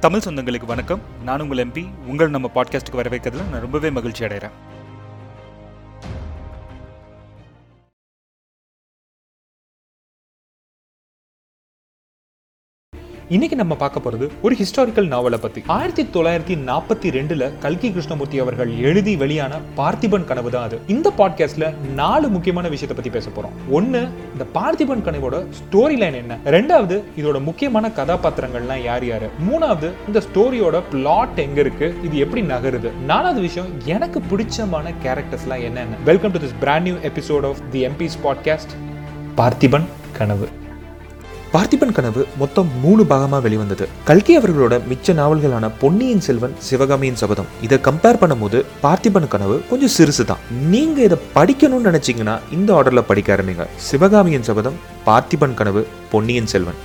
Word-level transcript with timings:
தமிழ் 0.00 0.20
சொந்தங்களுக்கு 0.20 0.64
வணக்கம். 0.66 1.00
நான் 1.24 1.40
உங்கள் 1.40 1.58
எம்பி 1.58 1.94
உங்கள் 2.06 2.30
நம்ம 2.30 2.50
பாட்காஸ்ட்டுக்கு 2.54 3.00
வரவேற்கிறதுல 3.00 3.50
நான் 3.50 3.60
ரொம்பவே 3.60 3.90
மகிழ்ச்சி 3.90 4.24
அடைகிறேன் 4.24 4.56
இன்னைக்கு 13.28 13.56
நம்ம 13.56 13.74
பார்க்க 13.74 14.00
போறது 14.00 14.30
ஒரு 14.42 14.56
ஹிஸ்டாரிக்கல் 14.56 15.06
நாவலை 15.06 15.38
பத்தி. 15.38 15.62
ஆயிரத்தி 15.66 16.02
தொள்ளாயிரத்தி 16.02 16.56
நாற்பத்தி 16.66 17.08
ரெண்டுல 17.10 17.58
கல்கி 17.58 17.90
கிருஷ்ணமூர்த்தி 17.90 18.40
அவர்கள் 18.40 18.78
எழுதி 18.78 19.16
வெளியான 19.16 19.58
பார்த்திபன் 19.76 20.24
கனவு 20.24 20.50
தான் 20.50 20.64
அது. 20.64 20.78
இந்த 20.86 21.12
பாட்காஸ்ட்ல 21.18 21.74
நாலு 21.94 22.28
முக்கியமான 22.28 22.68
விஷயத்தை 22.68 22.96
பத்தி 22.96 23.18
பேச 23.18 23.30
போறோம். 23.30 23.70
ஒன்னு 23.70 24.08
இந்த 24.32 24.46
பார்த்திபன் 24.54 25.04
கனவோட 25.04 25.46
ஸ்டோரி 25.58 25.96
லைன் 25.96 26.14
என்ன? 26.14 26.38
ரெண்டாவது 26.44 27.02
இதோட 27.16 27.42
முக்கியமான 27.42 27.88
கதாபாத்திரங்கள்லாம் 27.88 28.84
யார் 28.84 29.04
யாரு? 29.04 29.28
மூணாவது 29.50 29.90
இந்த 30.06 30.22
ஸ்டோரியோட 30.28 30.82
பிளாட் 30.90 31.38
எங்க 31.38 31.60
இருக்கு? 31.60 31.94
இது 32.02 32.18
எப்படி 32.18 32.42
நகருது? 32.42 32.92
நாலாவது 33.06 33.40
விஷயம் 33.40 33.68
எனக்கு 33.84 34.22
பிடிச்சமான 34.30 34.94
கேரக்டர்ஸ்லாம் 35.04 35.62
என்னென்ன? 35.62 35.96
Welcome 36.04 36.30
to 36.30 36.38
this 36.38 36.54
brand 36.60 36.82
new 36.82 36.94
episode 36.94 37.48
of 37.48 37.58
the 37.70 37.86
MPs 37.86 38.18
podcast 38.24 38.74
Parthiban 39.36 39.84
Kanavu. 40.12 40.48
Parthiban 41.52 41.94
கனவு 41.96 42.22
மொத்தம் 42.40 42.70
மூணு 42.84 43.02
பாகமாக 43.10 43.40
வெளிவந்தது. 43.44 43.84
கல்கி 44.08 44.32
அவர்களோட 44.38 44.74
மிச்ச 44.88 45.14
நாவல்களான 45.18 45.66
பொன்னியின் 45.82 46.24
செல்வன் 46.26 46.56
சிவகாமியின் 46.68 47.18
சபதம். 47.20 47.48
இதை 47.66 47.76
கம்பேர் 47.86 48.18
பண்ணும்போது 48.22 48.58
பார்த்திபன் 48.84 49.28
கனவு 49.34 49.56
கொஞ்சம் 49.68 49.92
சிறுசு 49.96 50.24
தான் 50.30 50.42
நீங்க 50.72 50.98
இதை 51.08 51.18
படிக்கணும்னு 51.36 51.88
நினைச்சீங்கன்னா 51.90 52.34
இந்த 52.56 52.72
ஆர்டர்ல 52.78 53.04
படிக்க 53.12 53.36
ஆரம்பிங்க 53.36 53.66
சிவகாமியின் 53.88 54.46
சபதம் 54.50 54.76
பார்த்திபன் 55.08 55.56
கனவு 55.60 55.82
பொன்னியின் 56.12 56.50
செல்வன். 56.54 56.80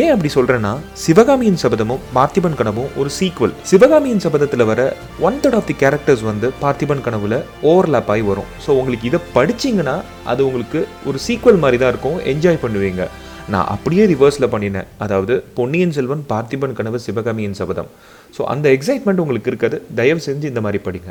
ஏன் 0.00 0.12
அப்படி 0.12 0.30
சொல்றேன்னா 0.36 0.74
சிவகாமியின் 1.06 1.60
சபதமும் 1.64 2.04
பார்த்திபன் 2.18 2.58
கனவும் 2.60 2.92
ஒரு 3.00 3.10
சீக்வல் 3.18 3.56
சிவகாமியின் 3.70 4.22
சபதத்தில் 4.26 4.68
வர 4.70 4.80
one 5.28 5.40
third 5.42 5.58
of 5.58 5.68
the 5.70 5.76
characters 5.82 6.24
வந்து 6.30 6.48
பார்த்திபன் 6.62 7.04
கனவுல 7.06 7.36
ஓவர்லாப் 7.72 8.10
ஆகி 8.14 8.24
வரும். 8.30 8.48
ஸோ 8.64 8.70
உங்களுக்கு 8.80 9.10
இதை 9.10 9.20
படிச்சிங்கன்னா 9.36 9.98
அது 10.32 10.40
உங்களுக்கு 10.48 10.80
ஒரு 11.10 11.20
சீக்வல் 11.26 11.62
மாதிரி 11.64 11.80
தான் 11.82 11.92
இருக்கும். 11.94 12.18
என்ஜாய் 12.32 12.64
பண்ணுவீங்க. 12.64 13.04
நான் 13.52 13.70
அப்படியே 13.72 14.04
ரிவர்ஸில் 14.10 14.50
பண்ணினேன். 14.52 14.86
அதாவது 15.04 15.34
பொன்னியின் 15.56 15.94
செல்வன் 15.96 16.22
பார்த்திபன் 16.30 16.76
கனவு 16.78 16.98
சிவகாமியின் 17.06 17.56
சபதம். 17.58 17.88
ஸோ 18.36 18.42
அந்த 18.52 18.66
எக்ஸைட்மெண்ட் 18.76 19.22
உங்களுக்கு 19.24 19.50
இருக்காது. 19.52 19.76
தயவு 19.98 20.20
செஞ்சு 20.26 20.46
இந்த 20.52 20.60
மாதிரி 20.66 20.78
படிங்க. 20.86 21.10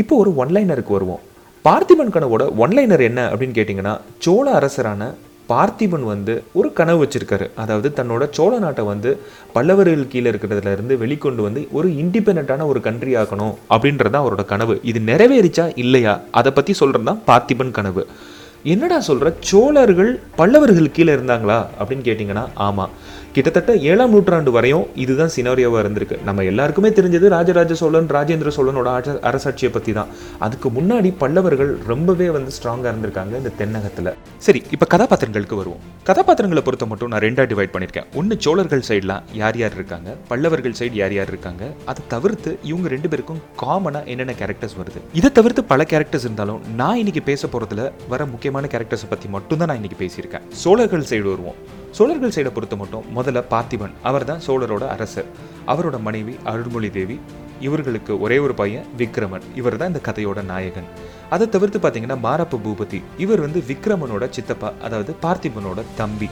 இப்போ 0.00 0.14
ஒரு 0.22 0.30
ஒன்லைனருக்கு 0.42 0.92
வருவோம். 0.96 1.22
பார்த்திபன் 1.66 2.12
கனவோட 2.14 2.44
ஒன்லைனர் 2.64 3.04
என்ன 3.08 3.20
அப்படின்னு 3.30 3.56
கேட்டிங்கன்னா 3.58 3.94
சோழ 4.26 4.46
அரசரான 4.60 5.10
பார்த்திபன் 5.52 6.06
வந்து 6.12 6.32
ஒரு 6.58 6.68
கனவு 6.78 6.98
வச்சுருக்காரு. 7.02 7.46
அதாவது 7.62 7.88
தன்னோட 7.98 8.22
சோழ 8.38 8.52
நாட்டை 8.64 8.82
வந்து 8.92 9.10
பல்லவர்கள் 9.54 10.10
கீழே 10.14 10.28
இருக்கிறதுல 10.32 10.72
இருந்து 10.76 10.96
வெளிக்கொண்டு 11.02 11.42
வந்து 11.46 11.60
ஒரு 11.78 11.90
இண்டிபெண்ட்டான 12.02 12.66
ஒரு 12.72 12.82
கண்ட்ரி 12.88 13.14
ஆக்கணும் 13.20 13.54
அப்படின்றது 13.74 14.12
தான் 14.14 14.24
அவரோட 14.24 14.44
கனவு. 14.54 14.76
இது 14.92 15.00
நிறைவேறிச்சா 15.10 15.66
இல்லையா? 15.84 16.14
அதை 16.40 16.52
பற்றி 16.58 16.74
சொல்கிறது 16.82 17.08
தான் 17.10 17.22
பார்த்திபன் 17.30 17.76
கனவு. 17.78 18.04
என்னடா 18.62 19.02
சொல்ற? 19.06 19.34
சோழர்கள் 19.40 20.20
பல்லவர்கள் 20.36 20.90
கீழே 20.90 21.14
இருந்தாங்களா? 21.14 21.66
அப்படின்னு 21.80 22.06
கேட்டிங்கன்னா 22.08 22.46
ஆமாம் 22.54 22.90
கிட்டத்தட்ட 23.34 23.72
ஏழாம் 23.90 24.12
நூற்றாண்டு 24.14 24.50
வரையும் 24.54 24.84
இதுதான் 25.02 25.32
சினாரியோவாக 25.34 25.80
இருந்திருக்கு. 25.82 26.16
நம்ம 26.28 26.44
எல்லாருக்குமே 26.50 26.90
தெரிஞ்சது 26.98 27.26
ராஜராஜ 27.34 27.72
சோழன் 27.80 28.08
ராஜேந்திர 28.16 28.50
சோழனோட 28.56 28.88
ஆட்சி 28.96 29.12
அரசாட்சியை 29.30 29.70
பற்றி 29.74 29.92
தான் 29.98 30.10
அதுக்கு 30.44 30.68
முன்னாடி 30.76 31.10
பல்லவர்கள் 31.22 31.72
ரொம்பவே 31.90 32.28
வந்து 32.36 32.52
ஸ்ட்ராங்காக 32.56 32.90
இருந்திருக்காங்க 32.92 33.34
இந்த 33.40 33.52
தென்னகத்தில். 33.60 34.10
சரி 34.46 34.62
இப்போ 34.74 34.86
கதாபாத்திரங்களுக்கு 34.94 35.58
வருவோம். 35.60 35.82
கதாபாத்திரங்களை 36.08 36.62
பொறுத்த 36.68 36.86
மட்டும் 36.92 37.10
நான் 37.14 37.24
ரெண்டாக 37.26 37.46
டிவைட் 37.52 37.72
பண்ணியிருக்கேன் 37.74 38.08
ஒன்று 38.20 38.36
சோழர்கள் 38.46 38.84
சைட்லாம் 38.90 39.24
யார் 39.42 39.58
யார் 39.62 39.76
இருக்காங்க? 39.78 40.10
பல்லவர்கள் 40.30 40.76
சைடு 40.80 40.98
யார் 41.02 41.16
யார் 41.18 41.32
இருக்காங்க? 41.34 41.64
அதை 41.92 42.02
தவிர்த்து 42.14 42.52
இவங்க 42.70 42.88
ரெண்டு 42.94 43.10
பேருக்கும் 43.14 43.42
காமனாக 43.64 44.10
என்னென்ன 44.14 44.36
கேரக்டர்ஸ் 44.42 44.78
வருது? 44.80 45.02
இதை 45.20 45.30
தவிர்த்து 45.40 45.64
பல 45.74 45.86
கேரக்டர்ஸ் 45.92 46.26
இருந்தாலும் 46.28 46.62
நான் 46.80 47.00
இன்னைக்கு 47.02 47.24
பேச 47.30 47.42
போகிறதுல 47.54 47.84
வர 48.14 48.26
முக்கியமான 48.34 48.66
கேரக்டர்ஸை 48.74 49.10
பற்றி 49.14 49.28
மட்டும் 49.36 49.60
தான் 49.62 49.70
நான் 49.72 49.80
இன்னைக்கு 49.82 50.00
பேசியிருக்கேன். 50.04 50.46
சோழர்கள் 50.64 51.08
சைடு 51.12 51.28
வருவோம். 51.34 51.60
சோழர்கள் 51.96 52.32
சைடை 52.34 52.50
பொறுத்த 52.56 52.76
மட்டும் 52.80 53.06
முதல்ல 53.16 53.40
பார்த்திபன் 53.52 53.94
அவர் 54.08 54.26
தான் 54.30 54.42
சோழரோட 54.46 54.84
அரசர். 54.94 55.28
அவரோட 55.72 55.96
மனைவி 56.06 56.34
அருள்மொழி 56.50 56.90
தேவி 56.96 57.16
இவர்களுக்கு 57.66 58.12
ஒரே 58.24 58.36
ஒரு 58.44 58.54
பையன் 58.60 58.88
விக்ரமன். 59.00 59.46
இவர் 59.60 59.78
தான் 59.80 59.90
இந்த 59.92 60.02
கதையோட 60.08 60.42
நாயகன். 60.50 60.88
அதை 61.34 61.46
தவிர்த்து 61.54 61.78
பார்த்தீங்கன்னா 61.78 62.18
மாரப்ப 62.26 62.60
பூபதி 62.66 63.00
இவர் 63.24 63.42
வந்து 63.46 63.62
விக்ரமனோட 63.70 64.26
சித்தப்பா 64.36 64.70
அதாவது 64.88 65.14
பார்த்திபனோட 65.24 65.82
தம்பி. 66.00 66.28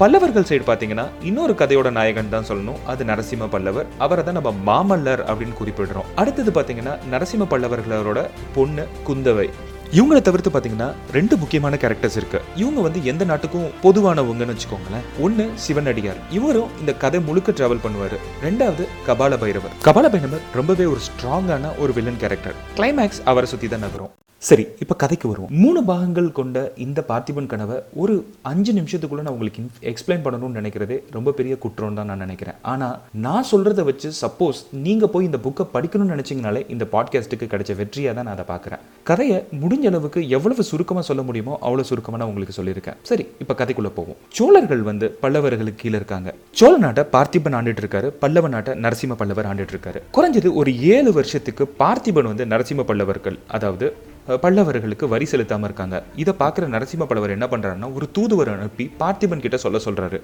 பல்லவர்கள் 0.00 0.48
சைடு 0.48 0.64
பார்த்தீங்கன்னா 0.70 1.06
இன்னொரு 1.28 1.52
கதையோட 1.60 1.90
நாயகன் 1.98 2.34
தான் 2.34 2.48
சொல்லணும். 2.48 2.80
அது 2.92 3.04
நரசிம்ம 3.10 3.46
பல்லவர். 3.54 3.86
அவரை 4.06 4.24
தான் 4.24 4.38
நம்ம 4.40 4.52
மாமல்லர் 4.70 5.22
அப்படின்னு 5.30 5.58
குறிப்பிடுறோம். 5.60 6.10
அடுத்தது 6.22 6.50
பார்த்தீங்கன்னா 6.56 6.96
நரசிம்ம 7.12 7.46
பல்லவர்களோட 7.54 8.22
பொண்ணு 8.58 8.86
குந்தவை. 9.08 9.48
இவங்களை 9.92 10.20
தவிர்த்து 10.22 10.50
பார்த்தீங்கன்னா 10.50 10.88
ரெண்டு 11.12 11.36
முக்கியமான 11.36 11.76
கேரக்டர்ஸ் 11.82 12.16
இருக்கு. 12.16 12.40
இவங்க 12.56 12.80
வந்து 12.80 13.04
எந்த 13.04 13.24
நாட்டுக்கும் 13.24 13.70
பொதுவானவங்கன்னு 13.82 14.54
வச்சுக்கோங்களேன். 14.54 15.06
ஒன்று 15.20 15.50
சிவனடியார். 15.54 16.20
இவரும் 16.30 16.68
இந்த 16.80 16.94
கதை 16.94 17.20
முழுக்க 17.20 17.52
டிராவல் 17.52 17.84
பண்ணுவார். 17.84 18.16
ரெண்டாவது 18.42 18.86
கபால 19.06 19.38
பைரவர் 19.38 19.76
கபால 19.84 20.10
பைரவர் 20.14 20.46
ரொம்பவே 20.54 20.84
ஒரு 20.84 21.00
ஸ்ட்ராங்கான 21.08 21.78
ஒரு 21.78 21.92
வில்லன் 21.92 22.22
கேரக்டர் 22.22 22.54
கிளைமேக்ஸ் 22.76 23.22
அவரை 23.24 23.48
சுற்றி 23.48 23.68
தான் 23.68 23.84
நகரும். 23.88 24.14
சரி 24.42 24.64
இப்போ 24.82 24.94
கதைக்கு 25.02 25.26
வருவோம். 25.30 25.52
மூணு 25.62 25.80
பாகங்கள் 25.88 26.26
கொண்ட 26.38 26.58
இந்த 26.84 27.00
பார்த்திபன் 27.10 27.48
கனவை 27.52 27.76
ஒரு 28.02 28.14
அஞ்சு 28.50 28.72
நிமிஷத்துக்குள்ள 28.78 29.22
நான் 29.26 29.36
உங்களுக்கு 29.36 29.62
எக்ஸ்பிளைன் 29.90 30.22
பண்ணணும்னு 30.24 30.58
நினைக்கிறதே 30.60 30.96
ரொம்ப 31.16 31.32
பெரிய 31.38 31.54
குற்றம் 31.62 31.96
தான் 31.98 32.08
நான் 32.10 32.22
நினைக்கிறேன். 32.24 32.56
ஆனால் 32.72 32.96
நான் 33.24 33.48
சொல்கிறத 33.50 33.84
வச்சு 33.88 34.08
சப்போஸ் 34.20 34.58
நீங்கள் 34.86 35.10
போய் 35.14 35.28
இந்த 35.28 35.38
புக்கை 35.46 35.64
படிக்கணும்னு 35.74 36.14
நினச்சிங்கனாலே 36.14 36.62
இந்த 36.74 36.86
பாட்காஸ்ட்டுக்கு 36.94 37.50
கிடைச்ச 37.52 37.74
வெற்றியாக 37.80 38.14
தான் 38.18 38.28
நான் 38.28 38.36
அதை 38.36 38.46
பார்க்குறேன். 38.52 38.82
கதையை 39.10 39.38
முடிஞ்ச 39.62 39.86
அளவுக்கு 39.92 40.22
எவ்வளவு 40.38 40.64
சுருக்கமாக 40.70 41.06
சொல்ல 41.10 41.24
முடியுமோ 41.28 41.56
அவ்வளோ 41.66 41.86
சுருக்கமாக 41.90 42.20
நான் 42.22 42.30
உங்களுக்கு 42.32 42.58
சொல்லியிருக்கேன். 42.58 42.98
சரி 43.10 43.26
இப்போ 43.44 43.56
கதைக்குள்ளே 43.60 43.92
போவோம். 43.98 44.18
சோழர்கள் 44.38 44.82
வந்து 44.90 45.08
பல்லவர்களுக்கு 45.24 45.82
கீழே 45.84 45.98
இருக்காங்க. 46.00 46.28
சோழ 46.60 46.74
நாட்டை 46.84 47.04
பார்த்திபன் 47.16 47.56
ஆண்டுட்டு 47.60 47.84
இருக்காரு 47.84 48.10
பல்லவ 48.24 48.50
நாட்டை 48.56 48.74
நரசிம்ம 48.86 49.16
பல்லவர் 49.22 49.50
ஆண்டுட்டு 49.52 49.76
இருக்காரு. 49.76 50.00
குறைஞ்சது 50.18 50.50
ஒரு 50.62 50.72
ஏழு 50.96 51.12
வருஷத்துக்கு 51.20 51.66
பார்த்திபன் 51.82 52.30
வந்து 52.32 52.46
நரசிம்ம 52.54 52.86
பல்லவர்கள் 52.92 53.38
அதாவது 53.58 53.88
பல்லவர்களுக்கு 54.26 55.06
வரி 55.12 55.26
செலுத்தாமல் 55.30 55.68
இருக்காங்க. 55.68 55.96
இதை 56.22 56.32
பார்க்குற 56.40 56.64
நரசிம்ம 56.72 57.04
பல்லவர் 57.10 57.32
என்ன 57.34 57.46
பண்ணுறாருன்னா 57.50 57.88
ஒரு 57.96 58.06
தூதுவர் 58.16 58.50
அனுப்பி 58.54 58.84
பார்த்திபன் 59.02 59.42
கிட்ட 59.44 59.56
சொல்ல 59.64 59.78
சொல்கிறாரு 59.84 60.18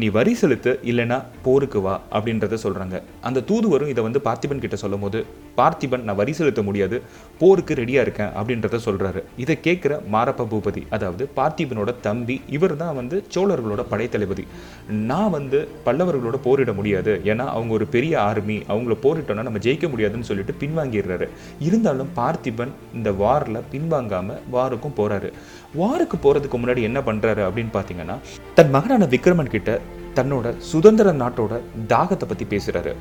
நீ 0.00 0.08
வரி 0.16 0.34
செலுத்து 0.40 0.72
இல்லைன்னா 0.90 1.18
போருக்கு 1.46 1.80
வா 1.86 1.94
அப்படின்றத 2.16 2.58
சொல்கிறாங்க 2.64 2.96
அந்த 3.28 3.42
தூதுவரும் 3.48 3.90
இதை 3.92 4.02
வந்து 4.06 4.20
பார்த்திபன் 4.26 4.62
கிட்ட 4.64 4.76
சொல்லும் 4.82 5.02
போது 5.04 5.20
பார்த்திபன் 5.58 6.04
நான் 6.08 6.18
வரி 6.20 6.34
செலுத்த 6.40 6.62
முடியாது 6.68 6.96
போருக்கு 7.40 7.74
ரெடியாக 7.80 8.04
இருக்கேன் 8.06 8.30
அப்படின்றத 8.38 8.80
சொல்கிறாரு 8.86 9.22
இதை 9.44 9.56
கேட்குற 9.66 9.98
மாரப்ப 10.14 10.46
பூபதி 10.52 10.84
அதாவது 10.98 11.26
பார்த்திபனோட 11.38 11.94
தம்பி 12.06 12.36
இவர் 12.58 12.76
தான் 12.84 12.94
வந்து 13.00 13.18
சோழர்களோட 13.36 13.84
படைத்தளபதி. 13.94 14.46
நான் 15.10 15.34
வந்து 15.36 15.60
பல்லவர்களோட 15.88 16.36
போரிட 16.46 16.72
முடியாது. 16.78 17.14
ஏன்னா 17.32 17.46
அவங்க 17.56 17.72
ஒரு 17.80 17.88
பெரிய 17.96 18.14
ஆர்மி 18.28 18.58
அவங்கள 18.72 18.96
போரிட்டோன்னா 19.06 19.46
நம்ம 19.48 19.64
ஜெயிக்க 19.66 19.86
முடியாதுன்னு 19.94 20.30
சொல்லிட்டு 20.30 20.56
பின்வாங்கிடுறாரு. 20.62 21.28
இருந்தாலும் 21.68 22.14
பார்த்திபன் 22.22 22.74
இந்த 22.98 23.10
வார் 23.22 23.46
வாரில் 23.48 23.68
பின்வாங்காமல் 23.72 24.42
வாருக்கும் 24.54 24.96
போகிறாரு 24.98 25.28
வாருக்கு 25.74 26.16
போகிறதுக்கு 26.16 26.58
முன்னாடி 26.58 26.82
என்ன 26.88 26.98
பண்ணுறாரு 27.00 27.42
அப்படின்னு 27.46 27.72
பார்த்தீங்கன்னா 27.74 28.16
தன் 28.54 28.70
மகனான 28.70 29.08
விக்ரமன் 29.14 29.54
கிட்ட 29.54 29.70
தன்னோட 30.16 30.48
சுதந்திர 30.68 31.08
நாட்டோட 31.12 31.54
தாகத்தை 31.88 32.26
பற்றி 32.28 32.44
பேசுகிறாரு 32.44 32.92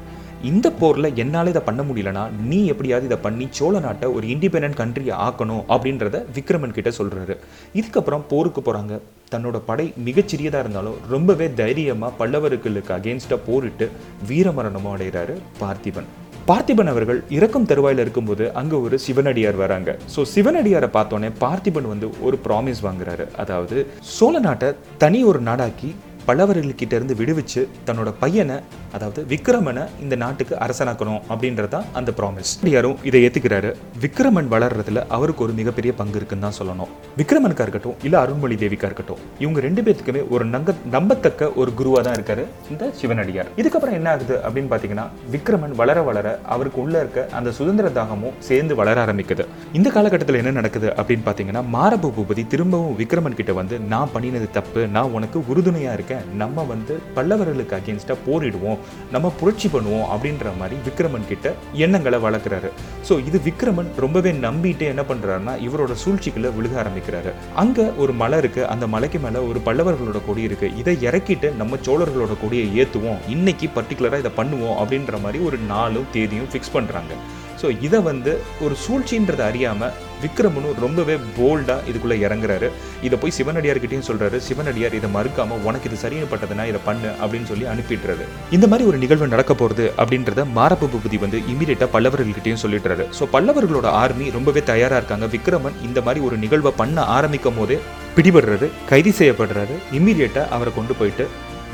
இந்த 0.44 0.68
போரில் 0.72 1.16
என்னால் 1.16 1.50
இதை 1.50 1.62
பண்ண 1.62 1.81
முடியலனா 1.84 2.24
நீ 2.50 2.60
எப்படியாவது 2.66 3.07
இதை 3.10 3.18
பண்ணி 3.18 3.45
சோழ 3.51 3.80
நாட்டை 3.80 4.07
ஒரு 4.13 4.25
இண்டிபெண்ட் 4.27 4.77
கண்ட்ரியை 4.81 5.16
ஆக்கணும் 5.27 5.63
அப்படின்றத 5.75 6.19
விக்ரமன் 6.36 6.75
கிட்ட 6.75 6.92
சொல்கிறாரு 7.00 7.36
இதுக்கப்புறம் 7.80 8.27
போருக்கு 8.30 8.62
போகிறாங்க 8.62 9.00
தன்னோட 9.31 9.57
படை 9.66 9.88
மிகச்சிறியதாக 10.06 10.63
இருந்தாலும் 10.63 11.00
ரொம்பவே 11.10 11.48
தைரியமாக 11.62 12.18
பல்லவர்களுக்கு 12.19 12.94
அகேன்ஸ்டாக 13.00 13.45
போரிட்டு 13.48 13.88
வீரமரணமும் 14.30 14.94
அடைகிறாரு 14.94 15.36
பார்த்திபன். 15.60 16.10
பார்த்திபன் 16.49 16.89
அவர்கள் 16.91 17.17
இறக்கும் 17.38 17.65
தருவாயில் 17.69 18.01
இருக்கும்போது 18.03 18.44
அங்கே 18.59 18.75
ஒரு 18.85 18.95
சிவனடியார் 19.05 19.57
வராங்க. 19.61 19.89
ஸோ 20.13 20.21
சிவனடியாரை 20.33 20.89
பார்த்தோன்னே 20.94 21.29
பார்த்திபன் 21.41 21.89
வந்து 21.94 22.07
ஒரு 22.27 22.38
ப்ராமிஸ் 22.45 22.81
வாங்குறாரு. 22.88 23.25
அதாவது 23.44 23.77
சோழ 24.15 24.39
நாட்டை 24.45 24.69
தனி 25.03 25.19
ஒரு 25.31 25.39
நாடாக்கி 25.49 25.89
பல்லவர்கள்கிட்ட 26.27 26.94
இருந்து 27.00 27.15
விடுவிச்சு 27.19 27.62
தன்னோட 27.88 28.09
பையனை 28.24 28.57
அதாவது 28.95 29.21
விக்ரமனை 29.31 29.83
இந்த 30.03 30.15
நாட்டுக்கு 30.24 30.53
அரசனாக்கணும் 30.65 31.21
அப்படின்றதான் 31.31 31.85
அந்த 32.00 32.12
ப்ராமிஸ் 32.18 32.51
யாரும் 32.75 32.97
இதை 33.09 33.19
ஏத்துக்கிறாரு. 33.25 33.69
விக்ரமன் 34.03 34.50
வளர்றதுல 34.53 35.01
அவருக்கு 35.18 35.44
ஒரு 35.45 35.53
மிகப்பெரிய 35.59 35.91
பங்கு 36.00 36.18
இருக்குன்னு 36.19 36.45
தான் 36.45 36.57
சொல்லணும். 36.59 36.91
விக்ரமனுக்கா 37.19 37.63
இருக்கட்டும் 37.65 37.95
இல்ல 38.07 38.15
அருண்மொழி 38.24 38.56
தேவிக்கா 38.63 38.88
இருக்கட்டும் 38.89 39.21
இவங்க 39.44 39.59
ரெண்டு 39.68 39.81
பேத்துக்குமே 39.85 40.21
ஒரு 40.35 40.45
நங்க 40.56 40.74
நம்பத்தக்க 40.95 41.51
ஒரு 41.62 41.71
குருவா 41.79 42.01
தான் 42.07 42.18
இருக்காரு 42.19 42.45
இந்த 42.71 42.91
சிவனடியார் 43.01 43.51
இதுக்கப்புறம் 43.62 43.97
என்ன 44.00 44.09
ஆகுது 44.15 44.35
அப்படின்னு 44.45 44.71
பாத்தீங்கன்னா 44.73 45.06
விக்ரமன் 45.35 45.75
வளர 45.81 46.01
வளர 46.09 46.27
அவருக்கு 46.56 46.81
உள்ள 46.85 46.95
இருக்க 47.03 47.27
அந்த 47.39 47.51
சுதந்திர 47.59 47.89
தாகமும் 48.00 48.35
சேர்ந்து 48.50 48.75
வளர 48.81 49.06
ஆரம்பிக்குது. 49.06 49.45
இந்த 49.80 49.89
காலகட்டத்தில் 49.97 50.41
என்ன 50.41 50.51
நடக்குது 50.51 50.89
அப்படின்னு 51.00 51.27
பாத்தீங்கன்னா 51.30 51.63
மாரப 51.75 52.12
பூபதி 52.18 52.45
திரும்பவும் 52.53 52.97
விக்ரமன் 53.01 53.39
கிட்ட 53.41 53.53
வந்து 53.62 53.77
நான் 53.94 54.13
பண்ணினது 54.15 54.50
தப்பு 54.59 54.83
நான் 54.97 55.13
உனக்கு 55.19 55.39
உறுதுணையா 55.53 55.94
இருக்கேன் 55.97 56.17
நம்ம 56.42 56.64
வந்து 56.72 56.94
பல்லவர்களுக்கு 57.18 57.75
அகேன்ஸ்டாக 57.80 58.18
போரிடுவோம் 58.28 58.80
நம்ம 59.16 59.31
புரட்சி 59.40 59.69
பண்ணுவோம் 59.75 60.08
அப்படின்ற 60.14 60.56
மாதிரி 60.60 60.78
விக்ரமன் 60.88 61.28
கிட்ட 61.31 61.54
எண்ணங்களை 61.86 62.19
வளர்க்குறாரு. 62.25 62.72
ஸோ 63.10 63.14
இது 63.30 63.40
விக்ரமன் 63.48 63.92
ரொம்பவே 64.06 64.34
நம்பிட்டு 64.46 64.86
என்ன 64.94 65.06
பண்ணுறாருன்னா 65.12 65.56
இவரோட 65.68 65.96
சூழ்ச்சிக்குள்ள 66.04 66.52
விழுக 66.58 66.75
ஆரம்பிக்கிறாரு. 66.84 67.34
அங்கே 67.64 67.88
ஒரு 68.04 68.16
மலை 68.24 68.40
இருக்கு 68.44 68.64
அந்த 68.74 68.88
மலைக்கு 68.96 69.22
மேலே 69.25 69.42
ஒரு 69.50 69.62
பல்லவர்களோட 69.68 70.22
கொடி 70.30 70.42
இருக்கு. 70.50 70.69
இதை 70.84 70.96
இறக்கிட்டு 71.10 71.50
நம்ம 71.62 71.78
சோழர்களோட 71.88 72.36
கொடியை 72.44 72.68
ஏற்றுவோம் 72.84 73.22
இன்னைக்கு 73.36 73.68
பர்டிகுலராக 73.80 74.24
இதை 74.24 74.34
பண்ணுவோம் 74.40 74.78
அப்படின்ற 74.84 75.22
மாதிரி 75.25 75.42
ஒரு 75.50 75.60
நாளும் 75.74 76.10
தேதியும் 76.16 76.50
ஃபிக்ஸ் 76.54 76.75
பண்ணுறாங்க 76.78 77.14
ஸோ 77.62 77.68
இதை 77.88 78.00
வந்து 78.09 78.31
ஒரு 78.65 78.75
சூழ்ச்சின்றதை 78.86 79.44
அறியாமல் 79.50 79.95
விக்ரமனும் 80.24 80.77
ரொம்பவே 80.83 81.15
போல்டாக 81.38 81.88
இதுக்குள்ளே 81.89 82.18
இறங்குறாரு. 82.25 82.68
இதை 83.07 83.15
போய் 83.21 83.36
சிவனடியார்கிட்டையும் 83.38 84.06
சொல்கிறாரு 84.09 84.38
சிவனடியார் 84.48 84.95
இதை 85.00 85.09
மறுக்காமல் 85.15 85.63
உனக்கு 85.68 85.89
இது 85.89 85.98
சரின்னு 86.04 86.30
பட்டதுனா 86.31 86.63
இதை 86.71 86.80
பண்ணு 86.88 87.09
அப்படின்னு 87.21 87.50
சொல்லி 87.51 87.65
அனுப்பிடுறாரு. 87.74 88.25
இந்த 88.57 88.65
மாதிரி 88.71 88.88
ஒரு 88.92 89.00
நிகழ்வு 89.04 89.27
நடக்க 89.33 89.54
போகிறது 89.62 89.86
அப்படின்றத 90.04 90.45
மாரப்ப 90.57 90.89
பூபதி 90.94 91.19
வந்து 91.25 91.39
இமீடியட்டாக 91.54 91.89
பல்லவர்கள்கிட்டையும் 91.95 92.63
சொல்லிடுறாரு. 92.63 93.06
ஸோ 93.19 93.25
பல்லவர்களோட 93.36 93.89
ஆர்மி 94.04 94.27
ரொம்பவே 94.38 94.63
தயாராக 94.71 95.01
இருக்காங்க. 95.01 95.27
விக்ரமன் 95.36 95.80
இந்த 95.89 96.01
மாதிரி 96.07 96.21
ஒரு 96.30 96.38
நிகழ்வை 96.45 96.74
பண்ண 96.81 97.06
ஆரம்பிக்கும் 97.18 97.59
போதே 97.59 97.80
பிடிபடுறாரு 98.18 98.69
கைது 98.92 99.13
செய்யப்படுறாரு. 99.19 99.77
இம்மீடியட்டாக 100.00 100.54
அவரை 100.57 100.74
கொண்டு 100.80 100.95
போயிட்டு 101.01 101.27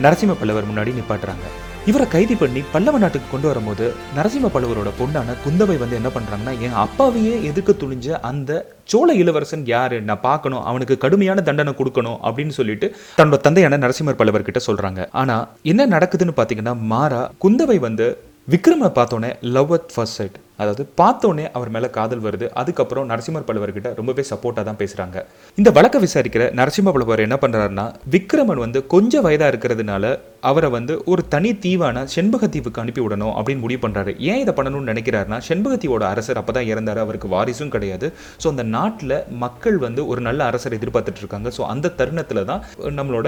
நரசிம்ம 0.06 0.36
பல்லவர் 0.42 0.70
முன்னாடி 0.72 0.92
நிப்பாட்டுறாங்க. 1.00 1.48
இவரை 1.90 2.06
கைது 2.08 2.36
பண்ணி 2.38 2.64
பல்லவ 2.74 2.98
நாட்டுக்கு 2.98 3.28
கொண்டு 3.32 3.48
வரும்போது 3.48 3.86
நரசிம்ம 4.18 4.50
பல்லவரோட 4.54 4.90
பொண்ணான 5.00 5.34
குந்தவை 5.46 5.78
வந்து 5.78 5.96
என்ன 5.96 6.10
பண்ணுறாங்கன்னா 6.16 6.54
என் 6.66 6.78
அப்பாவையே 6.84 7.34
எதிர்க்க 7.44 7.72
துணிஞ்ச 7.82 8.08
அந்த 8.30 8.52
சோழ 8.84 9.14
இளவரசன் 9.14 9.66
யாரு? 9.66 10.02
நான் 10.02 10.22
பார்க்கணும். 10.22 10.64
அவனுக்கு 10.64 10.98
கடுமையான 10.98 11.42
தண்டனை 11.42 11.74
கொடுக்கணும் 11.78 12.20
அப்படின்னு 12.28 12.54
சொல்லிட்டு 12.60 12.96
தன்னோட 13.18 13.38
தந்தையான 13.38 13.78
நரசிம்மர் 13.78 14.20
பல்லவர்கிட்ட 14.22 14.62
சொல்கிறாங்க 14.68 14.72
சொல்றாங்க. 14.74 15.08
ஆனா 15.12 15.48
என்ன 15.62 15.88
நடக்குதுன்னு 15.88 16.38
பாத்தீங்கன்னா 16.38 16.76
மாறா 16.94 17.32
குந்தவை 17.44 17.80
வந்து 17.80 18.08
விக்ரமனை 18.50 18.92
பார்த்தோன்னே 18.96 19.30
லவ் 19.42 19.74
அட் 19.74 19.92
ஃபர்ஸ்ட் 19.96 20.18
சைட் 20.18 20.38
அதாவது 20.64 20.86
பார்த்தோன்னே 21.02 21.48
அவர் 21.60 21.74
மேலே 21.78 21.90
காதல் 22.00 22.26
வருது 22.28 22.48
அதுக்கப்புறம் 22.64 23.08
நரசிம்மர் 23.12 23.48
பல்லவர்கிட்ட 23.50 23.92
ரொம்பவே 24.00 24.26
சப்போர்ட்டாக 24.32 24.66
தான் 24.70 24.82
பேசுகிறாங்க 24.84 25.18
இந்த 25.58 25.72
வழக்கை 25.78 26.02
விசாரிக்கிற 26.06 26.46
நரசிம்ம 26.62 26.94
பல்லவர் 26.96 27.26
என்ன 27.28 27.38
பண்ணுறாருன்னா 27.44 27.88
விக்ரமன் 28.16 28.64
வந்து 28.66 28.82
கொஞ்சம் 28.96 29.26
வயதாக 29.28 29.52
இருக்கிறதுனால 29.54 30.06
அவரை 30.50 30.70
வந்து 30.76 30.94
ஒரு 31.12 31.22
தனி 31.34 31.52
தீவான 31.64 31.98
செண்பக 32.14 32.48
தீவுக்கு 32.54 32.82
அனுப்பி 32.82 33.02
விடணும் 33.04 33.34
அப்படின்னு 33.38 33.64
முடிவு 33.66 33.82
பண்ணுறாரு 33.84 34.12
ஏன் 34.32 34.42
இதை 34.44 34.54
பண்ணணும்னு 34.58 34.92
நினைக்கிறாருன்னா 34.92 35.38
செண்பகத்தீவோட 35.48 36.04
அரசர் 36.14 36.40
அப்போ 36.42 36.54
தான் 36.58 36.68
இறந்தார் 36.72 37.02
அவருக்கு 37.04 37.28
வாரிசும் 37.34 37.72
கிடையாது. 37.76 38.08
ஸோ 38.42 38.48
அந்த 38.54 38.64
நாட்டில் 38.76 39.16
மக்கள் 39.44 39.78
வந்து 39.86 40.02
ஒரு 40.12 40.22
நல்ல 40.28 40.42
அரசர் 40.50 40.78
எதிர்பார்த்துட்டு 40.78 41.22
இருக்காங்க. 41.24 41.50
ஸோ 41.58 41.62
அந்த 41.74 41.94
தருணத்தில் 42.00 42.42
தான் 42.52 42.62
நம்மளோட 43.00 43.28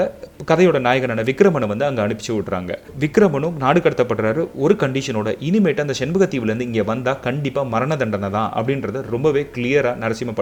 கதையோட 0.51 0.79
நாயகனான 0.87 1.25
விக்ரமனை 1.29 1.69
வந்து 1.73 1.87
அங்கே 1.89 2.03
அனுப்பிச்சு 2.05 2.33
விட்றாங்க. 2.39 2.71
விக்ரமனும் 3.03 3.57
நாடு 3.63 3.81
கடத்தப்படுறாரு. 3.85 4.43
ஒரு 4.65 4.75
கண்டிஷனோட 4.83 5.31
இனிமேட்டு 5.49 5.85
அந்த 5.85 5.95
செண்பகத்தீவுலேருந்து 6.01 6.67
இங்கே 6.71 6.85
வந்தால் 6.91 7.21
கண்டிப்பாக 7.25 7.71
மரண 7.73 7.95
தண்டனை 8.01 8.29
தான் 8.37 8.49
அப்படின்றத 8.59 9.03
ரொம்பவே 9.15 9.43
கிளியராக 9.55 10.01
நரசிம்ம 10.03 10.33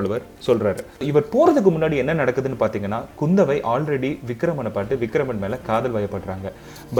சொல்கிறாரு 0.47 0.81
இவர் 1.11 1.31
போகிறதுக்கு 1.33 1.71
முன்னாடி 1.75 1.95
என்ன 2.03 2.17
நடக்குதுன்னு 2.21 2.61
பார்த்தீங்கன்னா 2.63 2.99
குந்தவை 3.21 3.57
ஆல்ரெடி 3.73 4.11
விக்ரமனை 4.31 4.71
பார்த்து 4.77 5.01
விக்ரமன் 5.05 5.41
மேலே 5.45 5.57
காதல் 5.69 5.95
வயப்படுறாங்க. 5.95 6.49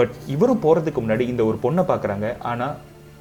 பட் 0.00 0.14
இவரும் 0.34 0.64
போகிறதுக்கு 0.64 1.02
முன்னாடி 1.04 1.26
இந்த 1.34 1.44
ஒரு 1.50 1.58
பொண்ணை 1.66 1.84
பார்க்குறாங்க 1.92 2.28
ஆனால் 2.52 2.76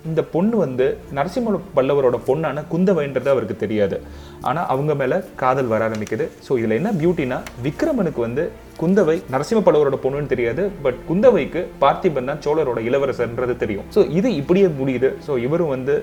இந்த 0.10 0.22
பொண்ணு 0.32 0.56
வந்து 0.64 0.86
நரசிம்ம 1.18 1.60
பல்லவரோட 1.76 2.18
பொண்ணான 2.30 2.64
குந்தவைன்றது 2.72 3.30
அவருக்கு 3.34 3.56
தெரியாது. 3.62 3.98
ஆனால் 4.50 4.68
அவங்க 4.74 4.94
மேலே 5.02 5.18
காதல் 5.42 5.72
வர 5.74 5.82
ஆரம்பிக்குது. 5.88 6.26
ஸோ 6.46 6.52
இதில் 6.62 6.78
என்ன 6.80 6.92
பியூட்டினா 7.02 7.38
விக்ரமனுக்கு 7.68 8.22
வந்து 8.28 8.46
குந்தவை 8.82 9.16
நரசிம்மப்பல்லவரோட 9.34 9.98
பொண்ணுன்னு 10.04 10.32
தெரியாது 10.32 10.64
பட் 10.86 11.00
குந்தவைக்கு 11.10 11.62
பார்த்திபன் 11.84 12.30
தான் 12.30 12.42
சோழரோட 12.46 12.80
இளவரசர்ன்றது 12.90 13.54
தெரியும். 13.64 13.86
ஸோ 13.96 14.02
இது 14.18 14.30
இப்படியே 14.42 14.68
முடியுது. 14.80 15.10
ஸோ 15.28 15.32
இவரும் 15.46 15.72
வந்து 15.76 15.96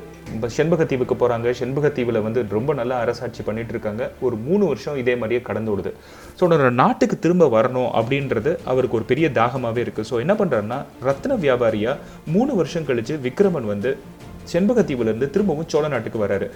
செண்பகத்தீவுக்கு 0.59 1.17
போகிறாங்க 1.23 1.55
செண்பகத்தீவில் 1.61 2.21
வந்து 2.27 2.43
ரொம்ப 2.57 2.75
நல்லா 2.81 2.99
அரசாட்சி 3.05 3.45
பண்ணிட்டு 3.49 3.75
இருக்காங்க. 3.75 4.03
ஒரு 4.27 4.39
மூணு 4.47 4.65
வருஷம் 4.71 5.01
இதே 5.03 5.17
மாதிரியே 5.23 5.43
கடந்து 5.49 5.73
விடுது 5.73 5.93
ஸோ 6.41 6.71
நாட்டுக்கு 6.83 7.19
திரும்ப 7.27 7.49
வரணும் 7.57 7.91
அப்படின்றது 8.01 8.53
அவருக்கு 8.73 8.99
ஒரு 9.01 9.09
பெரிய 9.13 9.29
தாகமாகவே 9.41 9.83
இருக்குது 9.87 10.09
ஸோ 10.13 10.17
என்ன 10.27 10.35
பண்ணுறாருன்னா 10.41 10.81
ரத்ன 11.09 11.39
வியாபாரியாக 11.45 11.99
மூணு 12.37 12.55
வருஷம் 12.61 12.89
கழித்து 12.91 13.17
விக்ரமன் 13.29 13.71
வந்து 13.75 13.93
செண்பகத்தீவுலேருந்து 14.53 15.29
திரும்பவும் 15.35 15.69
சோழ 15.73 15.85
நாட்டுக்கு 15.95 16.23
வராரு 16.25 16.47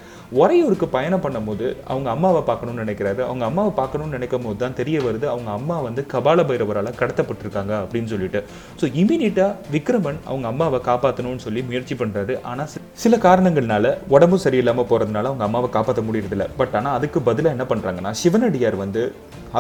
உறையூருக்கு 0.43 0.88
பயணம் 0.96 1.25
பண்ணும்போது 1.25 1.67
அவங்க 1.91 2.08
அம்மாவை 2.14 2.43
பார்க்கணும்னு 2.50 2.85
நினைக்கிறாரு. 2.85 3.20
அவங்க 3.29 3.44
அம்மாவை 3.50 3.73
பார்க்கணும்னு 3.81 4.17
நினைக்கும் 4.19 4.46
போது 4.46 4.58
தான் 4.64 4.79
தெரிய 4.81 4.96
வருது 5.06 5.26
அவங்க 5.32 5.50
அம்மா 5.58 5.76
வந்து 5.88 6.05
கபால 6.14 6.46
பைரவரால் 6.50 6.91
கடத்தப்பட்டிருக்காங்க 7.00 7.73
அப்படின்னு 7.85 8.12
சொல்லிட்டு. 8.14 8.43
ஸோ 8.81 8.85
இமீடியட்டாக 9.02 9.52
விக்ரமன் 9.76 10.20
அவங்க 10.31 10.46
அம்மாவை 10.52 10.81
காப்பாற்றணும்னு 10.91 11.44
சொல்லி 11.46 11.62
முயற்சி 11.70 11.96
பண்ணுறாரு 12.02 12.37
ஆனால் 12.52 12.70
சில 13.05 13.17
காரணங்கள்னால 13.29 13.94
உடம்பும் 14.17 14.44
சரியில்லாமல் 14.46 14.91
போகிறதுனால 14.91 15.31
அவங்க 15.32 15.46
அம்மாவை 15.49 15.70
காப்பாற்ற 15.79 16.02
முடியறதில்ல. 16.08 16.46
பட் 16.61 16.76
ஆனால் 16.81 16.96
அதுக்கு 16.99 17.20
பதிலாக 17.31 17.56
என்ன 17.56 17.67
பண்ணுறாங்கன்னா 17.73 18.12
சிவனடியார் 18.23 18.82
வந்து 18.85 19.05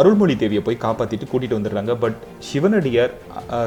அருள்மொழி 0.00 0.34
தேவியை 0.42 0.62
போய் 0.66 0.82
காப்பாற்றிட்டு 0.84 1.26
கூட்டிகிட்டு 1.32 1.58
வந்துடுறாங்க. 1.58 1.92
பட் 2.04 2.18
சிவனடியார் 2.50 3.12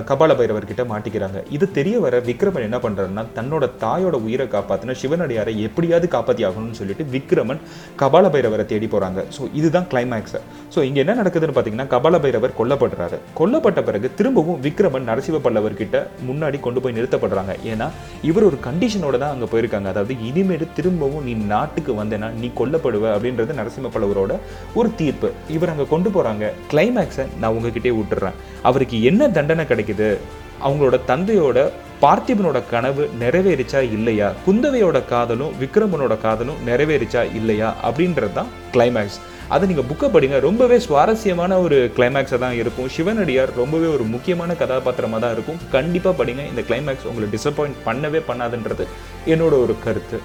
கபால 0.10 0.32
பைரவர்கிட்ட 0.40 0.84
மாட்டிக்கிறாங்க. 0.92 1.38
இது 1.56 1.66
தெரிய 1.78 1.96
வர 2.06 2.16
விக்ரமன் 2.30 2.66
என்ன 2.68 2.80
பண்ணுறாருன்னா 2.86 3.24
தன்னோட 3.38 3.66
தாயோட 3.84 4.16
உயிரை 4.28 4.48
காப்பாற்றின 4.56 4.96
சிவனடியாரை 5.02 5.54
எப்படியாவது 5.68 6.08
காப்பாற்றி 6.16 6.46
ஆகணும்னு 6.50 6.80
சொல்லிட்டு 6.82 7.06
விக்ரமன் 7.16 7.62
கபால 8.02 8.26
பைரவரை 8.36 8.66
தேடி 8.72 8.90
போகிறாங்க 8.94 9.20
ஸோ 9.38 9.44
இதுதான் 9.60 9.88
கிளைமேக்ஸ் 9.94 10.38
ஸோ 10.76 10.80
இங்கே 10.90 11.02
என்ன 11.04 11.16
நடக்குதுன்னு 11.22 11.56
பார்த்தீங்கன்னா 11.58 11.88
கபால 11.94 12.16
பைரவர் 12.26 12.56
கொல்லப்படுறாரு. 12.60 13.20
கொல்லப்பட்ட 13.40 13.80
பிறகு 13.90 14.08
திரும்பவும் 14.20 14.60
விக்ரமன் 14.66 15.08
நரசிம்ம 15.12 15.42
பல்லவர்கிட்ட 15.48 15.98
முன்னாடி 16.30 16.58
கொண்டு 16.66 16.82
போய் 16.84 16.98
நிறுத்தப்படுறாங்க. 16.98 17.54
ஏன்னா 17.72 17.88
இவர் 18.30 18.48
ஒரு 18.50 18.60
கண்டிஷனோட 18.68 19.16
தான் 19.24 19.34
அங்கே 19.36 19.50
போயிருக்காங்க. 19.54 19.88
அதாவது 19.94 20.14
இனிமேல் 20.30 20.68
திரும்பவும் 20.78 21.26
நீ 21.30 21.34
நாட்டுக்கு 21.54 21.94
வந்தேன்னா 22.02 22.30
நீ 22.42 22.50
கொல்லப்படுவ 22.62 23.06
அப்படின்றது 23.16 23.60
நரசிம்ம 23.62 23.92
பல்லவரோட 23.96 24.34
ஒரு 24.82 24.92
தீர்ப்பு. 25.02 25.32
இவர் 25.58 25.74
அங்கே 25.74 25.88
கொண்டு 25.94 26.10
போகிறாங்க 26.18 26.54
கிளைமேக்ஸை 26.74 27.28
நான் 27.42 27.56
உங்ககிட்டே 27.58 27.94
விட்டுறேன். 28.00 28.38
அவருக்கு 28.70 29.00
என்ன 29.12 29.30
தண்டனை 29.40 29.66
கிடைக்குது? 29.72 30.10
அவங்களோட 30.66 30.98
தந்தையோட 31.12 31.58
பார்த்திபனோட 32.04 32.58
கனவு 32.72 33.04
நிறைவேறிச்சா 33.22 33.80
இல்லையா? 33.96 34.28
குந்தவையோட 34.46 34.98
காதலும் 35.12 35.54
விக்ரமனோட 35.62 36.14
காதலும் 36.24 36.60
நிறைவேறிச்சா 36.68 37.22
இல்லையா? 37.40 37.70
அப்படின்றது 37.88 38.34
தான் 38.38 38.50
கிளைமேக்ஸ் 38.74 39.20
அதை 39.56 39.66
நீங்கள் 39.70 39.88
புக்கை 39.90 40.08
படிங்க. 40.14 40.38
ரொம்பவே 40.46 40.78
சுவாரஸ்யமான 40.86 41.60
ஒரு 41.66 41.78
கிளைமேக்ஸாக 41.98 42.40
தான் 42.46 42.58
இருக்கும். 42.62 42.90
சிவனடியார் 42.96 43.52
ரொம்பவே 43.62 43.88
ஒரு 43.96 44.06
முக்கியமான 44.14 44.54
கதாபாத்திரமாக 44.62 45.22
தான் 45.26 45.34
இருக்கும். 45.36 45.62
கண்டிப்பாக 45.76 46.14
படிங்க. 46.20 46.44
இந்த 46.52 46.64
கிளைமேக்ஸ் 46.70 47.08
உங்களை 47.12 47.30
டிசப்பாயிண்ட் 47.36 47.80
பண்ணவே 47.88 48.22
பண்ணாதுன்றது 48.30 48.86
என்னோட 49.34 49.54
ஒரு 49.66 49.76
கருத்து. 49.86 50.20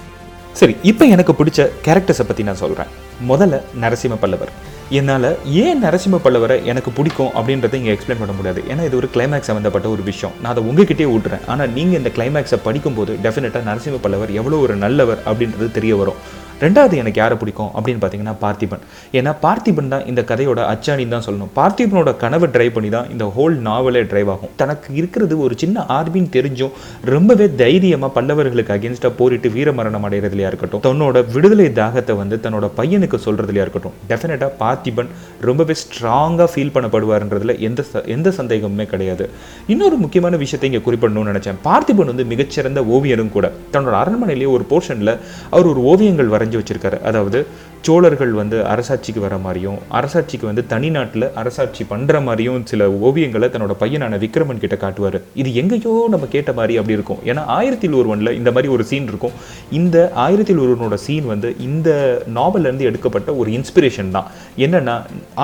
சரி 0.61 0.75
இப்போ 0.91 1.03
எனக்கு 1.13 1.33
பிடிச்ச 1.39 1.61
கேரக்டர்ஸை 1.85 2.25
பற்றி 2.27 2.43
நான் 2.49 2.61
சொல்கிறேன் 2.63 2.91
முதல்ல 3.31 3.61
நரசிம்ம 3.83 4.17
பல்லவர். 4.23 4.51
என்னால் 4.99 5.27
ஏன் 5.61 5.79
நரசிம்ம 5.83 6.17
பல்லவரை 6.23 6.55
எனக்கு 6.71 6.89
பிடிக்கும் 6.97 7.31
அப்படின்றத 7.37 7.77
இங்கே 7.79 7.93
எக்ஸ்பிளைன் 7.93 8.19
பண்ண 8.21 8.33
முடியாது. 8.37 8.61
ஏன்னா 8.71 8.83
இது 8.87 8.95
ஒரு 8.99 9.07
கிளைமேக்ஸ் 9.13 9.49
சம்மந்தப்பட்ட 9.49 9.87
ஒரு 9.93 10.03
விஷயம். 10.09 10.33
நான் 10.41 10.51
அதை 10.53 10.63
உங்ககிட்டயே 10.69 11.07
விட்டுறேன் 11.13 11.45
ஆனால் 11.51 11.71
நீங்கள் 11.77 11.99
இந்த 12.01 12.11
கிளைமேக்ஸை 12.17 12.59
படிக்கும்போது 12.67 13.13
டெஃபினட்டாக 13.25 13.67
நரசிம்ம 13.69 14.01
பல்லவர் 14.05 14.31
எவ்வளோ 14.39 14.59
ஒரு 14.65 14.75
நல்லவர் 14.85 15.21
அப்படின்றது 15.29 15.69
தெரிய 15.77 15.95
வரும். 16.01 16.19
ரெண்டாவது 16.63 16.95
எனக்கு 17.01 17.19
யாரை 17.21 17.35
பிடிக்கும் 17.41 17.71
அப்படின்னு 17.77 18.01
பார்த்தீங்கன்னா 18.01 18.35
பார்த்திபன். 18.43 18.83
ஏன்னா 19.17 19.31
பார்த்திபன் 19.45 19.91
தான் 19.93 20.05
இந்த 20.11 20.21
கதையோட 20.29 20.59
அச்சாணின்னு 20.73 21.13
தான் 21.15 21.25
சொல்லணும். 21.27 21.51
பார்த்திபனோட 21.59 22.11
கனவை 22.23 22.47
ட்ரைவ் 22.55 22.73
பண்ணி 22.75 22.89
தான் 22.95 23.09
இந்த 23.13 23.25
ஹோல் 23.35 23.55
நாவலே 23.67 24.03
ட்ரைவ் 24.11 24.29
ஆகும். 24.33 24.51
தனக்கு 24.61 24.89
இருக்கிறது 24.99 25.37
ஒரு 25.45 25.55
சின்ன 25.63 25.85
ஆர்மின்னு 25.97 26.31
தெரிஞ்சும் 26.37 26.73
ரொம்பவே 27.13 27.47
தைரியமாக 27.61 28.11
பல்லவர்களுக்கு 28.17 28.75
அகேன்ஸ்டாக 28.77 29.13
போரிட்டு 29.19 29.49
வீரமரணம் 29.55 30.05
அடைகிறதுலையா 30.09 30.51
இருக்கட்டும் 30.51 30.83
தன்னோட 30.87 31.25
விடுதலை 31.35 31.67
தாகத்தை 31.81 32.15
வந்து 32.21 32.37
தன்னோட 32.45 32.69
பையனுக்கு 32.79 33.19
சொல்கிறதுலையா 33.25 33.65
இருக்கட்டும் 33.65 33.95
டெஃபினட்டாக 34.11 34.51
பார்த்திபன் 34.61 35.11
ரொம்பவே 35.49 35.75
ஸ்ட்ராங்காக 35.83 36.49
ஃபீல் 36.53 36.73
பண்ணப்படுவார்ன்றதுல 36.75 37.55
எந்த 37.69 37.81
எந்த 38.15 38.29
சந்தேகமுமே 38.39 38.85
கிடையாது. 38.93 39.25
இன்னொரு 39.73 39.97
முக்கியமான 40.03 40.37
விஷயத்தை 40.43 40.69
இங்கே 40.69 40.81
குறிப்பிடணும்னு 40.85 41.31
நினச்சேன். 41.31 41.59
பார்த்திபன் 41.67 42.11
வந்து 42.11 42.25
மிகச்சிறந்த 42.31 42.81
ஓவியரும் 42.95 43.33
கூட. 43.35 43.45
தன்னோட 43.73 43.95
அரண்மனையிலேயே 44.03 44.49
ஒரு 44.55 44.65
போர்ஷனில் 44.71 45.13
அவர் 45.53 45.69
ஒரு 45.73 45.81
ஓவியங்கள் 45.91 46.33
வர 46.35 46.42
வரைஞ்சி 46.43 46.59
வச்சிருக்காரு. 46.59 47.01
அதாவது 47.01 47.47
சோழர்கள் 47.87 48.33
வந்து 48.39 48.57
அரசாட்சிக்கு 48.73 49.21
வர 49.23 49.35
மாதிரியும் 49.45 49.79
அரசாட்சிக்கு 49.97 50.45
வந்து 50.49 50.63
தனி 50.73 50.89
நாட்டில் 50.95 51.25
அரசாட்சி 51.41 51.83
பண்ணுற 51.89 52.21
மாதிரியும் 52.27 52.61
சில 52.71 52.85
ஓவியங்களை 53.07 53.47
தன்னோட 53.53 53.73
பையனான 53.81 54.17
விக்ரமன் 54.21 54.61
கிட்ட 54.61 54.75
காட்டுவார். 54.83 55.17
இது 55.41 55.49
எங்கேயோ 55.61 55.93
நம்ம 56.13 56.27
கேட்ட 56.35 56.51
மாதிரி 56.59 56.73
அப்படி 56.79 56.95
இருக்கும். 56.97 57.19
ஏன்னா 57.29 57.41
ஆயிரத்தில் 57.55 57.97
ஒருவனில் 58.01 58.31
இந்த 58.39 58.51
மாதிரி 58.57 58.69
ஒரு 58.75 58.85
சீன் 58.91 59.09
இருக்கும். 59.11 59.35
இந்த 59.79 59.97
ஆயிரத்தில் 60.25 60.61
ஒருவனோட 60.65 60.97
சீன் 61.07 61.27
வந்து 61.33 61.51
இந்த 61.67 61.89
நாவல்லேருந்து 62.37 62.87
எடுக்கப்பட்ட 62.91 63.35
ஒரு 63.41 63.51
இன்ஸ்பிரேஷன் 63.57 64.13
தான். 64.17 64.29
என்னென்னா 64.67 64.95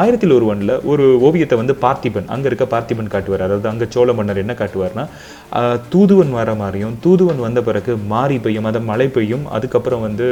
ஆயிரத்தில் 0.03 0.35
ஒருவனில் 0.37 0.73
ஒரு 0.93 1.07
ஓவியத்தை 1.29 1.57
வந்து 1.63 1.75
பார்த்திபன் 1.83 2.31
அங்கே 2.35 2.49
இருக்க 2.51 2.67
பார்த்திபன் 2.75 3.13
காட்டுவார். 3.15 3.45
அதாவது 3.47 3.69
அங்கே 3.73 3.89
சோழ 3.97 4.09
மன்னர் 4.19 4.43
என்ன 4.45 4.55
காட்டுவார்னா 4.63 5.05
தூதுவன் 5.93 6.33
வர 6.39 6.49
மாதிரியும் 6.63 6.95
தூதுவன் 7.03 7.45
வந்த 7.45 7.59
பிறகு 7.67 7.91
மாறி 8.15 8.35
பெய்யும் 8.47 8.67
அதை 8.71 8.79
மழை 8.89 9.07
பெய்யும் 9.15 9.45
அதுக்கப்புறம் 9.57 10.03
வந்து 10.07 10.25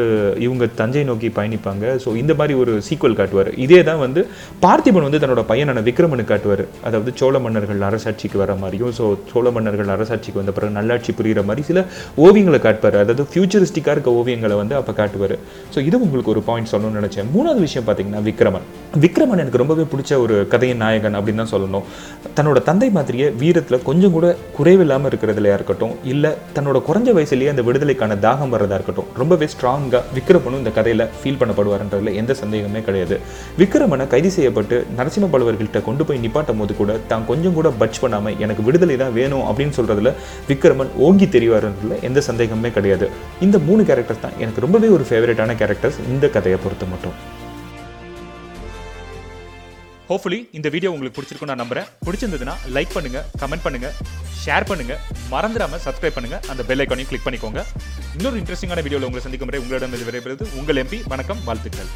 இவங்க 0.47 0.65
தஞ்சை 0.81 1.05
நோக்கி 1.11 1.29
பயணிப்பாங்க. 1.37 1.95
ஸோ 2.05 2.09
இந்த 2.21 2.33
மாதிரி 2.39 2.53
ஒரு 2.61 2.73
சீக்வல் 2.87 3.17
காட்டுவார். 3.19 3.49
இதே 3.65 3.79
தான் 3.89 4.01
வந்து 4.05 4.21
பார்த்திபன் 4.65 5.07
வந்து 5.07 5.21
தன்னோட 5.23 5.43
பையனான 5.51 5.83
விக்ரமனு 5.87 6.25
காட்டுவார். 6.31 6.63
அதாவது 6.87 7.11
சோழ 7.21 7.35
மன்னர்கள் 7.45 7.85
அரசாட்சிக்கு 7.89 8.37
வர 8.43 8.55
மாதிரியும் 8.63 8.93
ஸோ 8.99 9.05
சோழ 9.31 9.51
மன்னர்கள் 9.57 9.93
அரசாட்சிக்கு 9.95 10.41
வந்த 10.41 10.53
பிறகு 10.57 10.73
நல்லாட்சி 10.79 11.13
புரிகிற 11.19 11.43
மாதிரி 11.49 11.65
சில 11.69 11.85
ஓவியங்களை 12.25 12.61
காட்டுவார். 12.67 12.97
அதாவது 13.03 13.25
ஃபியூச்சரிஸ்டிக்காக 13.33 13.95
இருக்க 13.97 14.11
ஓவியங்களை 14.21 14.57
வந்து 14.61 14.77
அப்போ 14.79 14.95
காட்டுவார். 15.01 15.35
ஸோ 15.75 15.77
இது 15.89 16.01
உங்களுக்கு 16.07 16.33
ஒரு 16.35 16.43
பாயிண்ட் 16.49 16.71
சொல்லணும்னு 16.73 17.01
நினச்சேன். 17.01 17.29
மூணாவது 17.35 17.61
விஷயம் 17.67 17.87
பார்த்தீங்கன்னா 17.89 18.23
விக்ரமன். 18.29 18.67
விக்ரமன் 19.05 19.41
எனக்கு 19.43 19.61
ரொம்பவே 19.63 19.85
பிடிச்ச 19.93 20.11
ஒரு 20.25 20.35
கதையின் 20.53 20.81
நாயகன் 20.85 21.17
அப்படின்னு 21.19 21.43
தான் 21.43 21.53
சொல்லணும். 21.55 21.85
தன்னோட 22.39 22.59
தந்தை 22.69 22.89
மாதிரியே 22.97 23.27
வீரத்தில் 23.41 23.83
கொஞ்சம் 23.89 24.15
கூட 24.17 24.25
குறைவில்லாமல் 24.57 25.09
இருக்கிறதுலையா 25.11 25.55
இருக்கட்டும் 25.59 25.93
இல்லை 26.11 26.31
தன்னோட 26.55 26.77
குறைஞ்ச 26.87 27.09
வயசுலேயே 27.17 27.51
அந்த 27.53 27.63
விடுதலைக்கான 27.67 28.17
தாகம் 28.25 28.53
வர்றதா 28.53 28.77
இருக்கட்டும் 28.79 29.09
ரொம்பவே 29.21 29.47
ஸ்ட்ராங்காக 29.53 30.03
விக்ரமனும் 30.17 30.61
இந்த 30.63 30.71
கதையில் 30.77 31.05
ஃபீல் 31.19 31.39
பண்ணப்படுவார் 31.41 31.83
பண்ணுறதுல 31.87 32.13
எந்த 32.21 32.35
சந்தேகமே 32.41 32.81
கிடையாது. 32.87 33.17
விக்ரமனை 33.61 34.07
கைது 34.13 34.31
செய்யப்பட்டு 34.37 34.77
நரசிம்ம 34.99 35.31
பலவர்கள்ட்ட 35.33 35.81
கொண்டு 35.87 36.05
போய் 36.09 36.21
நிப்பாட்டும் 36.25 36.61
போது 36.61 36.75
கூட 36.81 36.99
தான் 37.11 37.25
கொஞ்சம் 37.31 37.57
கூட 37.59 37.69
பட்ச் 37.81 38.01
பண்ணாமல் 38.03 38.37
எனக்கு 38.45 38.65
விடுதலை 38.67 38.97
தான் 39.03 39.15
வேணும் 39.19 39.45
அப்படின்னு 39.49 39.77
சொல்கிறதுல 39.79 40.13
விக்ரமன் 40.51 40.93
ஓங்கி 41.07 41.29
தெரிவாருன்றதுல 41.37 41.97
எந்த 42.09 42.21
சந்தேகமே 42.29 42.71
கிடையாது. 42.77 43.09
இந்த 43.47 43.57
மூணு 43.69 43.83
கேரக்டர்ஸ் 43.89 44.23
தான் 44.27 44.37
எனக்கு 44.43 44.65
ரொம்பவே 44.67 44.89
ஒரு 44.97 45.05
ஃபேவரட்டான 45.09 45.57
கேரக்டர்ஸ் 45.63 45.99
இந்த 46.13 46.27
கதையை 46.37 46.59
பொறுத்த 46.63 46.85
மட்டும். 46.93 47.17
ஹோப்ஃபுல்லி 50.09 50.39
இந்த 50.57 50.67
வீடியோ 50.73 50.89
உங்களுக்கு 50.95 51.17
பிடிச்சிருக்கும் 51.17 51.51
நான் 51.51 51.61
நம்புறேன். 51.63 51.87
பிடிச்சிருந்ததுன்னா 52.05 52.55
லைக் 52.75 52.93
பண்ணுங்க 52.97 53.21
கமெண்ட் 53.41 53.65
பண்ணுங்க 53.65 53.89
ஷேர் 54.43 54.67
பண்ணுங்க. 54.69 54.93
மறந்துடாம 55.33 55.79
சப்ஸ்கிரைப் 55.85 56.17
பண்ணுங்க. 56.17 56.39
அந்த 56.53 56.63
பெல் 56.69 56.83
ஐக்கானையும் 56.83 57.11
கிளிக் 57.11 57.27
பண்ணிக்கோங்க. 57.27 57.63
இன்னொரு 58.17 58.39
இன்ட்ரெஸ்டிங்கான 58.43 58.83
வீடியோவில் 58.85 59.07
உங்களை 59.09 59.23
சந்திக்கும் 59.25 59.51
வரை 59.51 59.61
உங்களிடம் 59.65 59.95
இது 59.97 60.07
விரைகிறது 60.09 60.47
உங்கள் 60.61 60.81
எம்பி 60.83 60.99
வணக்கம் 61.13 61.43
வாழ்த்துக்கள். 61.49 61.91